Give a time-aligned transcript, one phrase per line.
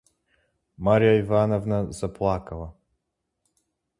[0.77, 2.75] Марья Ивановна заплакала.